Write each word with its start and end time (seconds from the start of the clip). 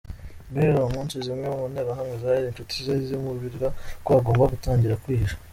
Guhera 0.51 0.77
uwo 0.79 0.89
munsi 0.95 1.15
zimwe 1.25 1.47
mu 1.55 1.63
nterahamwe 1.71 2.15
zari 2.23 2.45
inshuti 2.49 2.73
ze 2.85 2.95
zimuburira 3.07 3.67
ko 4.05 4.09
agomba 4.19 4.51
gutangira 4.53 4.99
kwihisha. 5.03 5.35